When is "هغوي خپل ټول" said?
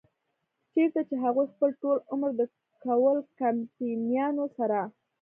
1.23-1.97